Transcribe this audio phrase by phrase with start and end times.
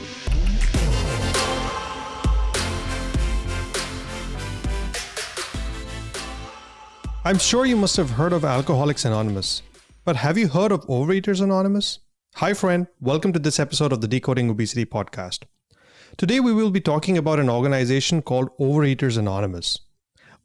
[7.28, 9.60] I'm sure you must have heard of Alcoholics Anonymous,
[10.02, 11.98] but have you heard of Overeaters Anonymous?
[12.36, 12.86] Hi, friend.
[13.02, 15.42] Welcome to this episode of the Decoding Obesity podcast.
[16.16, 19.78] Today, we will be talking about an organization called Overeaters Anonymous.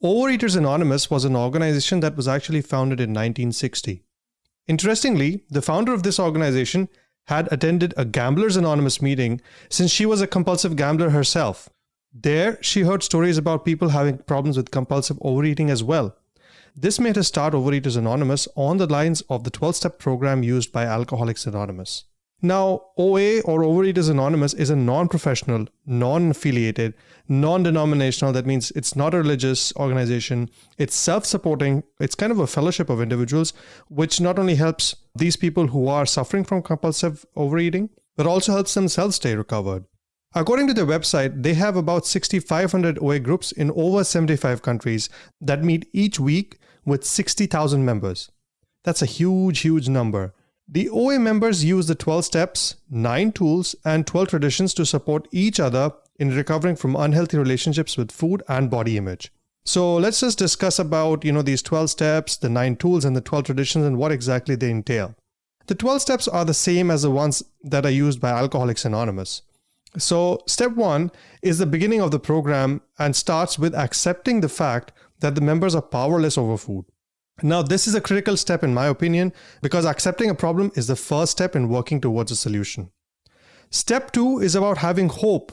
[0.04, 4.04] Overeaters Anonymous was an organization that was actually founded in 1960.
[4.68, 6.90] Interestingly, the founder of this organization
[7.28, 11.70] had attended a Gamblers Anonymous meeting since she was a compulsive gambler herself.
[12.14, 16.18] There, she heard stories about people having problems with compulsive overeating as well.
[16.76, 20.72] This made her start Overeaters Anonymous on the lines of the 12 step program used
[20.72, 22.06] by Alcoholics Anonymous.
[22.42, 26.96] Now, OA or Overeaters Anonymous is a non professional, non affiliated,
[27.30, 30.50] non denominational, that means it's not a religious organization.
[30.80, 33.54] It's self supporting, it's kind of a fellowship of individuals,
[33.88, 38.74] which not only helps these people who are suffering from compulsive overeating, but also helps
[38.74, 39.86] themselves stay recovered.
[40.36, 45.64] According to their website, they have about 6,500 OA groups in over 75 countries that
[45.64, 48.32] meet each week with 60,000 members.
[48.84, 50.34] That's a huge, huge number.
[50.68, 55.60] The OA members use the 12 steps, 9 tools, and 12 traditions to support each
[55.60, 59.32] other in recovering from unhealthy relationships with food and body image.
[59.66, 63.22] So let's just discuss about, you know, these 12 steps, the 9 tools and the
[63.22, 65.16] 12 traditions and what exactly they entail.
[65.68, 69.44] The 12 steps are the same as the ones that are used by Alcoholics Anonymous.
[69.98, 71.12] So, step 1
[71.44, 75.76] is the beginning of the program and starts with accepting the fact that the members
[75.76, 76.86] are powerless over food.
[77.42, 80.96] Now, this is a critical step, in my opinion, because accepting a problem is the
[80.96, 82.90] first step in working towards a solution.
[83.70, 85.52] Step two is about having hope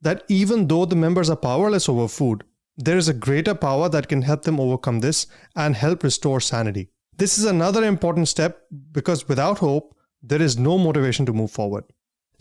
[0.00, 2.44] that even though the members are powerless over food,
[2.76, 6.90] there is a greater power that can help them overcome this and help restore sanity.
[7.16, 11.84] This is another important step because without hope, there is no motivation to move forward.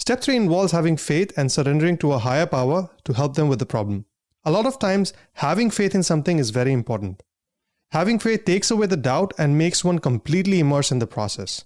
[0.01, 3.59] Step three involves having faith and surrendering to a higher power to help them with
[3.59, 4.03] the problem.
[4.43, 7.21] A lot of times, having faith in something is very important.
[7.91, 11.65] Having faith takes away the doubt and makes one completely immersed in the process.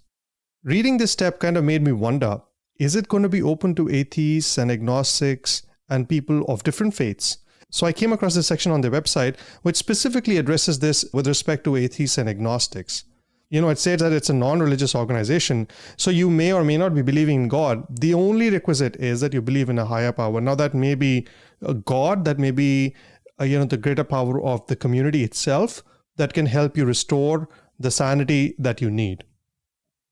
[0.66, 2.42] Reading this step kind of made me wonder
[2.78, 7.38] is it going to be open to atheists and agnostics and people of different faiths?
[7.72, 11.64] So I came across this section on their website which specifically addresses this with respect
[11.64, 13.06] to atheists and agnostics.
[13.50, 15.68] You know, it says that it's a non religious organization,
[15.98, 17.86] so you may or may not be believing in God.
[17.90, 20.42] The only requisite is that you believe in a higher power.
[20.42, 21.28] Now, that may be
[21.62, 22.96] a God, that may be,
[23.40, 25.84] uh, you know, the greater power of the community itself
[26.18, 27.48] that can help you restore
[27.80, 29.24] the sanity that you need.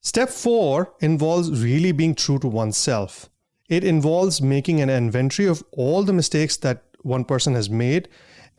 [0.02, 3.30] Step four involves really being true to oneself.
[3.70, 8.10] It involves making an inventory of all the mistakes that one person has made,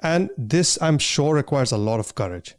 [0.00, 2.56] and this, I'm sure, requires a lot of courage.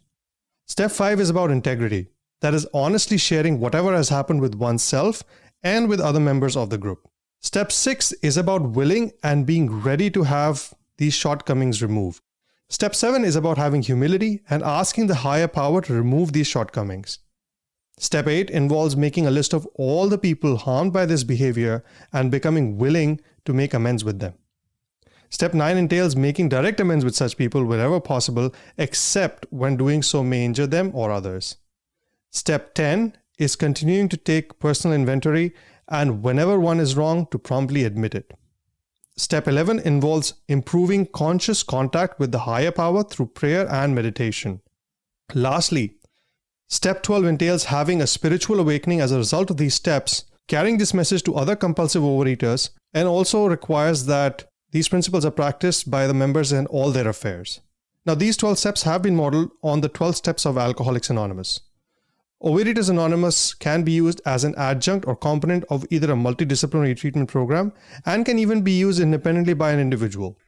[0.66, 2.08] Step five is about integrity.
[2.40, 5.22] That is honestly sharing whatever has happened with oneself
[5.62, 7.08] and with other members of the group.
[7.40, 12.20] Step six is about willing and being ready to have these shortcomings removed.
[12.68, 17.20] Step seven is about having humility and asking the higher power to remove these shortcomings.
[17.98, 22.30] Step 8 involves making a list of all the people harmed by this behavior and
[22.30, 24.34] becoming willing to make amends with them.
[25.30, 30.22] Step 9 entails making direct amends with such people wherever possible, except when doing so
[30.22, 31.56] may injure them or others.
[32.30, 35.54] Step 10 is continuing to take personal inventory
[35.88, 38.32] and whenever one is wrong, to promptly admit it.
[39.16, 44.60] Step 11 involves improving conscious contact with the higher power through prayer and meditation.
[45.34, 45.94] Lastly,
[46.68, 50.92] step 12 entails having a spiritual awakening as a result of these steps, carrying this
[50.92, 56.14] message to other compulsive overeaters, and also requires that these principles are practiced by the
[56.14, 57.60] members in all their affairs.
[58.04, 61.60] Now, these 12 steps have been modeled on the 12 steps of Alcoholics Anonymous.
[62.42, 67.28] Overeaters Anonymous can be used as an adjunct or component of either a multidisciplinary treatment
[67.28, 67.72] program
[68.04, 70.38] and can even be used independently by an individual.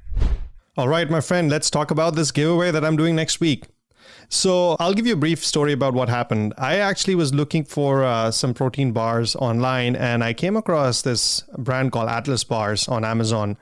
[0.76, 3.64] All right, my friend, let's talk about this giveaway that I'm doing next week.
[4.28, 6.52] So I'll give you a brief story about what happened.
[6.58, 11.42] I actually was looking for uh, some protein bars online, and I came across this
[11.56, 13.56] brand called Atlas Bars on Amazon.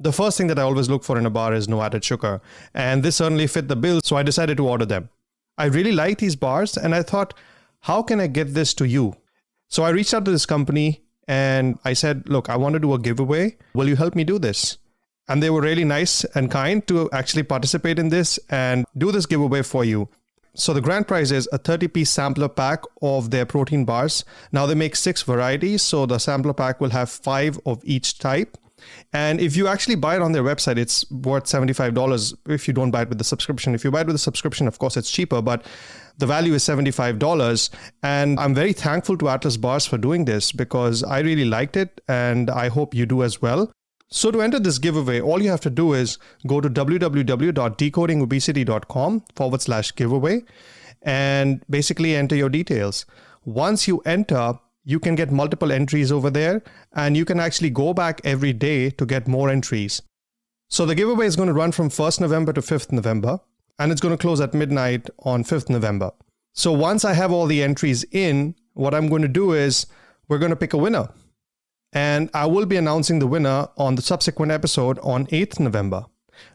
[0.00, 2.40] The first thing that I always look for in a bar is no added sugar,
[2.72, 5.08] and this certainly fit the bill, so I decided to order them.
[5.56, 7.34] I really like these bars, and I thought,
[7.80, 9.14] how can I get this to you?
[9.68, 12.94] So I reached out to this company and I said, Look, I want to do
[12.94, 13.56] a giveaway.
[13.74, 14.78] Will you help me do this?
[15.28, 19.26] And they were really nice and kind to actually participate in this and do this
[19.26, 20.08] giveaway for you.
[20.54, 24.24] So the grand prize is a 30 piece sampler pack of their protein bars.
[24.52, 28.56] Now they make six varieties, so the sampler pack will have five of each type.
[29.12, 32.90] And if you actually buy it on their website, it's worth $75 if you don't
[32.90, 33.74] buy it with the subscription.
[33.74, 35.66] If you buy it with the subscription, of course, it's cheaper, but
[36.18, 37.70] the value is $75.
[38.02, 42.00] And I'm very thankful to Atlas Bars for doing this because I really liked it
[42.08, 43.70] and I hope you do as well.
[44.10, 46.16] So to enter this giveaway, all you have to do is
[46.46, 50.44] go to www.decodingobesity.com forward slash giveaway
[51.02, 53.04] and basically enter your details.
[53.44, 54.54] Once you enter,
[54.88, 56.62] you can get multiple entries over there
[56.94, 60.00] and you can actually go back every day to get more entries.
[60.70, 63.38] So the giveaway is going to run from 1st November to 5th November
[63.78, 66.12] and it's going to close at midnight on 5th November.
[66.54, 69.84] So once I have all the entries in, what I'm going to do is
[70.26, 71.10] we're going to pick a winner
[71.92, 76.06] and I will be announcing the winner on the subsequent episode on 8th November.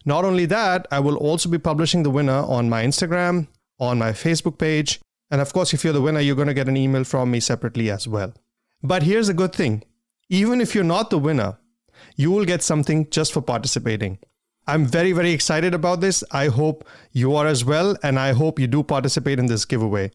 [0.06, 3.48] Not only that, I will also be publishing the winner on my Instagram,
[3.80, 5.00] on my Facebook page,
[5.32, 7.40] and of course, if you're the winner, you're going to get an email from me
[7.40, 8.34] separately as well.
[8.82, 9.84] But here's a good thing
[10.30, 11.58] even if you're not the winner,
[12.16, 14.20] you will get something just for participating.
[14.66, 16.24] I'm very, very excited about this.
[16.32, 20.12] I hope you are as well, and I hope you do participate in this giveaway.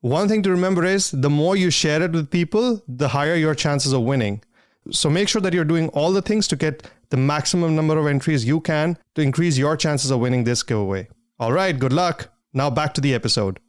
[0.00, 3.54] One thing to remember is the more you share it with people, the higher your
[3.54, 4.42] chances of winning.
[4.90, 8.06] So make sure that you're doing all the things to get the maximum number of
[8.06, 11.08] entries you can to increase your chances of winning this giveaway.
[11.38, 12.28] All right, good luck.
[12.52, 13.60] Now back to the episode.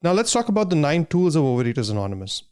[0.00, 2.44] Now let's talk about the nine tools of Overeaters Anonymous.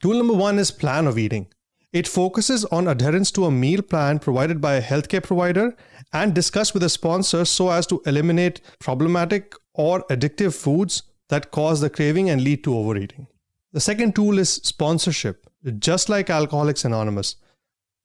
[0.00, 1.48] Tool number one is plan of eating.
[1.92, 5.76] It focuses on adherence to a meal plan provided by a healthcare provider
[6.12, 11.80] and discussed with a sponsor so as to eliminate problematic or addictive foods that cause
[11.80, 13.26] the craving and lead to overeating.
[13.72, 15.48] The second tool is sponsorship.
[15.80, 17.34] Just like Alcoholics Anonymous,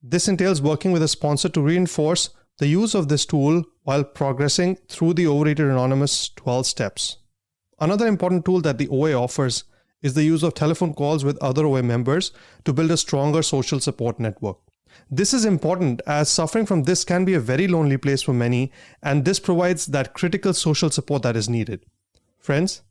[0.02, 4.78] this entails working with a sponsor to reinforce the use of this tool while progressing
[4.90, 7.18] through the Overeater Anonymous 12 steps.
[7.80, 9.64] Another important tool that the OA offers
[10.02, 12.32] is the use of telephone calls with other OA members
[12.66, 14.58] to build a stronger social support network.
[15.12, 18.72] This is important as suffering from this can be a very lonely place for many,
[19.04, 21.86] and this provides that critical social support that is needed.
[22.40, 22.82] Friends,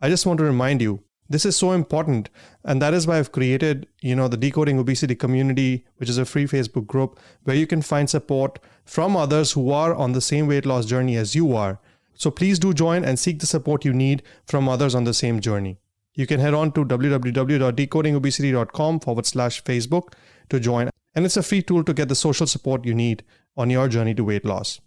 [0.00, 2.28] I just want to remind you this is so important
[2.64, 6.24] and that is why i've created you know the decoding obesity community which is a
[6.24, 10.48] free facebook group where you can find support from others who are on the same
[10.48, 11.78] weight loss journey as you are
[12.14, 15.40] so please do join and seek the support you need from others on the same
[15.40, 15.78] journey.
[16.14, 20.12] You can head on to www.decodingobesity.com forward slash facebook
[20.50, 20.90] to join.
[21.14, 23.24] And it's a free tool to get the social support you need
[23.56, 24.80] on your journey to weight loss.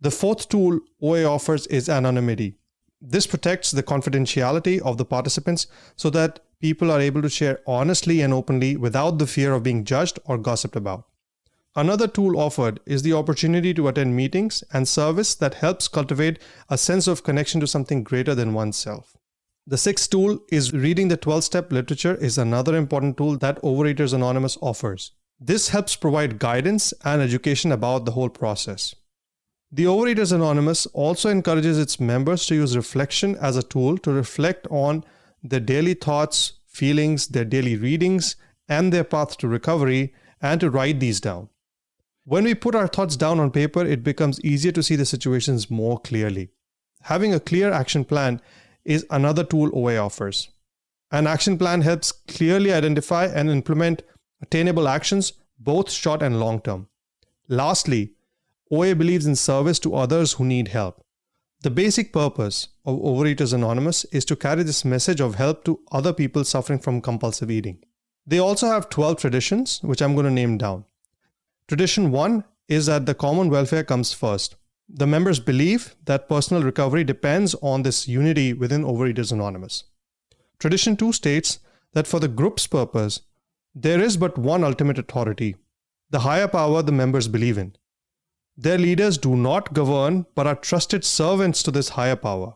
[0.00, 2.56] The fourth tool oa offers is anonymity.
[3.00, 5.66] This protects the confidentiality of the participants
[5.96, 9.84] so that people are able to share honestly and openly without the fear of being
[9.84, 11.07] judged or gossiped about.
[11.78, 16.76] Another tool offered is the opportunity to attend meetings and service that helps cultivate a
[16.76, 19.16] sense of connection to something greater than oneself.
[19.64, 24.12] The sixth tool is reading the 12 step literature is another important tool that Overeaters
[24.12, 25.12] Anonymous offers.
[25.38, 28.96] This helps provide guidance and education about the whole process.
[29.70, 34.66] The Overeaters Anonymous also encourages its members to use reflection as a tool to reflect
[34.68, 35.04] on
[35.44, 38.34] their daily thoughts, feelings, their daily readings,
[38.68, 40.12] and their path to recovery,
[40.42, 41.50] and to write these down.
[42.28, 45.70] When we put our thoughts down on paper, it becomes easier to see the situations
[45.70, 46.50] more clearly.
[47.04, 48.42] Having a clear action plan
[48.84, 50.50] is another tool OA offers.
[51.10, 54.02] An action plan helps clearly identify and implement
[54.42, 56.88] attainable actions, both short and long term.
[57.48, 58.12] Lastly,
[58.70, 61.02] OA believes in service to others who need help.
[61.62, 66.12] The basic purpose of Overeaters Anonymous is to carry this message of help to other
[66.12, 67.82] people suffering from compulsive eating.
[68.26, 70.84] They also have 12 traditions, which I'm going to name down.
[71.68, 74.56] Tradition 1 is that the common welfare comes first.
[74.88, 79.84] The members believe that personal recovery depends on this unity within Overeaters Anonymous.
[80.58, 81.58] Tradition 2 states
[81.92, 83.20] that for the group's purpose,
[83.74, 85.56] there is but one ultimate authority,
[86.08, 87.76] the higher power the members believe in.
[88.56, 92.54] Their leaders do not govern but are trusted servants to this higher power.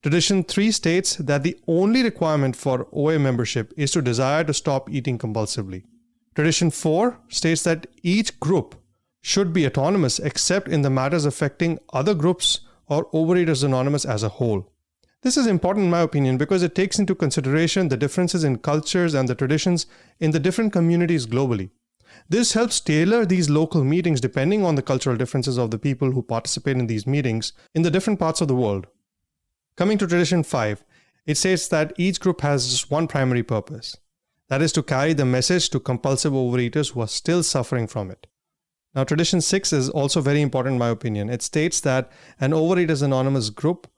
[0.00, 4.88] Tradition 3 states that the only requirement for OA membership is to desire to stop
[4.88, 5.82] eating compulsively.
[6.34, 8.74] Tradition 4 states that each group
[9.20, 14.28] should be autonomous except in the matters affecting other groups or Overeaters Anonymous as a
[14.28, 14.70] whole.
[15.22, 19.14] This is important in my opinion because it takes into consideration the differences in cultures
[19.14, 19.86] and the traditions
[20.18, 21.70] in the different communities globally.
[22.28, 26.22] This helps tailor these local meetings depending on the cultural differences of the people who
[26.22, 28.88] participate in these meetings in the different parts of the world.
[29.76, 30.84] Coming to tradition 5,
[31.26, 33.96] it states that each group has just one primary purpose
[34.48, 38.26] that is to carry the message to compulsive overeaters who are still suffering from it.
[38.94, 41.28] Now, tradition 6 is also very important in my opinion.
[41.28, 43.88] It states that an Overeaters Anonymous group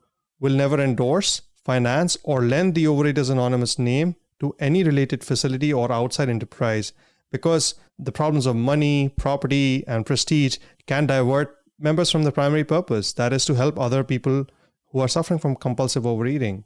[0.40, 5.92] will never endorse, finance, or lend the Overeaters Anonymous name to any related facility or
[5.92, 6.92] outside enterprise
[7.30, 13.12] because the problems of money, property, and prestige can divert members from the primary purpose
[13.14, 14.46] that is to help other people
[14.92, 16.64] who are suffering from compulsive overeating.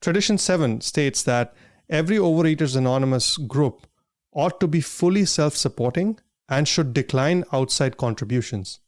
[0.00, 1.54] Tradition 7 states that
[1.90, 3.86] every Overeaters Anonymous group
[4.32, 6.18] ought to be fully self supporting
[6.48, 8.80] and should decline outside contributions.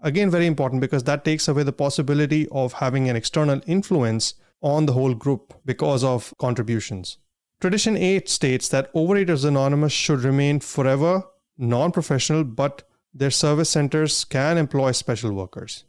[0.00, 4.86] Again, very important because that takes away the possibility of having an external influence on
[4.86, 7.18] the whole group because of contributions.
[7.60, 11.24] Tradition 8 states that Overeaters Anonymous should remain forever
[11.56, 12.82] non professional, but
[13.14, 15.84] their service centers can employ special workers.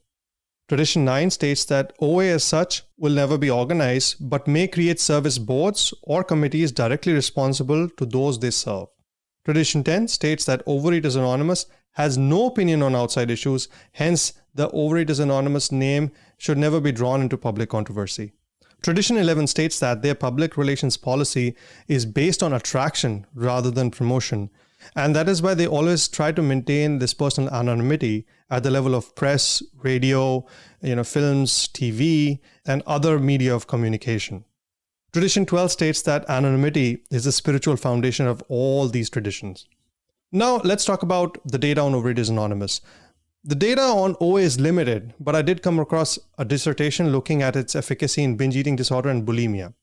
[0.68, 5.38] Tradition 9 states that OA as such will never be organized, but may create service
[5.38, 8.88] boards or committees directly responsible to those they serve.
[9.46, 15.22] Tradition 10 states that Overeaters Anonymous has no opinion on outside issues, hence, the Overeaters
[15.22, 18.34] Anonymous name should never be drawn into public controversy.
[18.82, 21.56] Tradition 11 states that their public relations policy
[21.88, 24.50] is based on attraction rather than promotion,
[24.98, 28.96] and that is why they always try to maintain this personal anonymity at the level
[28.96, 30.46] of press, radio,
[30.82, 34.46] you know, films, TV, and other media of communication.
[35.14, 39.66] Tradition 12 states that anonymity is the spiritual foundation of all these traditions.
[40.32, 42.82] Now, let's talk about the data on Overeaters Anonymous.
[43.44, 47.56] The data on OA is limited, but I did come across a dissertation looking at
[47.56, 49.74] its efficacy in binge eating disorder and bulimia.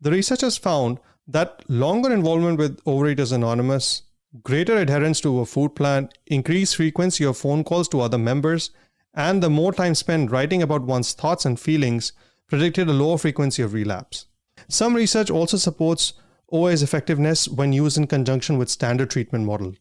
[0.00, 4.02] The researchers found that longer involvement with Overeaters Anonymous,
[4.42, 8.70] greater adherence to a food plan, increased frequency of phone calls to other members,
[9.14, 12.12] and the more time spent writing about one's thoughts and feelings
[12.48, 14.26] predicted a lower frequency of relapse.
[14.68, 16.14] Some research also supports
[16.52, 19.74] OA's effectiveness when used in conjunction with standard treatment model.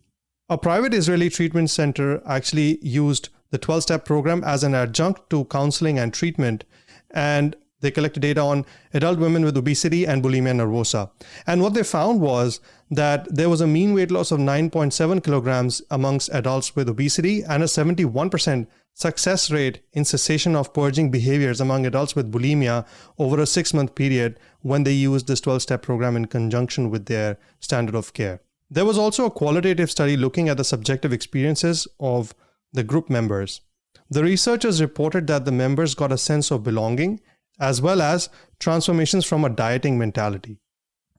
[0.50, 5.46] A private Israeli treatment center actually used the 12 step program as an adjunct to
[5.46, 6.64] counseling and treatment,
[7.12, 11.12] and they collected data on adult women with obesity and bulimia nervosa.
[11.46, 12.60] And what they found was
[12.90, 17.62] that there was a mean weight loss of 9.7 kilograms amongst adults with obesity and
[17.62, 22.86] a 71% success rate in cessation of purging behaviors among adults with bulimia
[23.18, 27.06] over a six month period when they used this 12 step program in conjunction with
[27.08, 28.40] their standard of care.
[28.70, 32.34] There was also a qualitative study looking at the subjective experiences of
[32.72, 33.62] the group members.
[34.10, 37.20] The researchers reported that the members got a sense of belonging
[37.60, 38.30] as well as
[38.60, 40.60] transformations from a dieting mentality.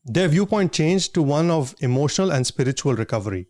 [0.04, 3.46] Their viewpoint changed to one of emotional and spiritual recovery.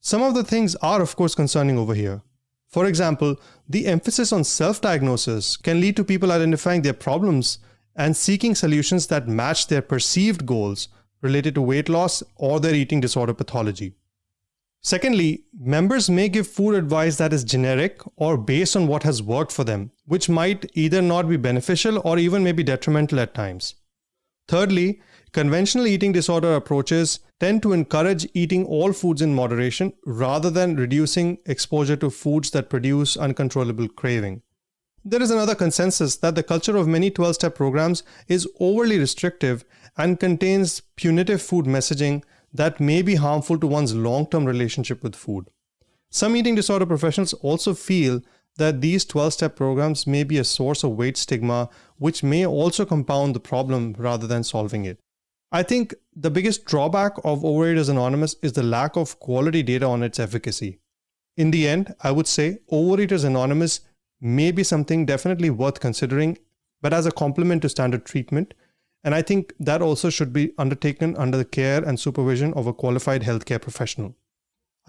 [0.00, 2.22] Some of the things are, of course, concerning over here.
[2.68, 3.36] For example,
[3.68, 7.58] the emphasis on self diagnosis can lead to people identifying their problems
[7.96, 10.88] and seeking solutions that match their perceived goals
[11.22, 13.94] related to weight loss or their eating disorder pathology.
[14.86, 19.50] Secondly, members may give food advice that is generic or based on what has worked
[19.50, 23.74] for them, which might either not be beneficial or even may be detrimental at times.
[24.46, 25.00] Thirdly,
[25.32, 31.38] conventional eating disorder approaches tend to encourage eating all foods in moderation rather than reducing
[31.46, 34.42] exposure to foods that produce uncontrollable craving.
[35.04, 39.64] There is another consensus that the culture of many 12 step programs is overly restrictive
[39.96, 42.22] and contains punitive food messaging
[42.56, 45.48] that may be harmful to one's long term relationship with food.
[46.10, 48.22] Some eating disorder professionals also feel
[48.58, 52.84] that these 12 step programs may be a source of weight stigma, which may also
[52.84, 54.98] compound the problem rather than solving it.
[55.52, 60.02] I think the biggest drawback of Overeaters Anonymous is the lack of quality data on
[60.02, 60.78] its efficacy.
[61.36, 63.80] In the end, I would say Overeaters Anonymous
[64.20, 66.38] may be something definitely worth considering,
[66.80, 68.54] but as a complement to standard treatment,
[69.06, 72.72] and I think that also should be undertaken under the care and supervision of a
[72.72, 74.16] qualified healthcare professional.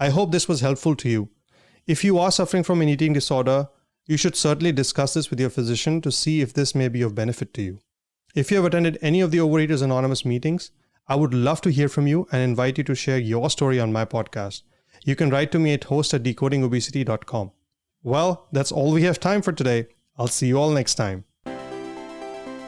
[0.00, 1.28] I hope this was helpful to you.
[1.86, 3.68] If you are suffering from an eating disorder,
[4.06, 7.14] you should certainly discuss this with your physician to see if this may be of
[7.14, 7.78] benefit to you.
[8.34, 10.72] If you have attended any of the Overeaters Anonymous meetings,
[11.06, 13.92] I would love to hear from you and invite you to share your story on
[13.92, 14.62] my podcast.
[15.04, 17.52] You can write to me at host at decodingobesity.com.
[18.02, 19.86] Well, that's all we have time for today.
[20.18, 21.24] I'll see you all next time.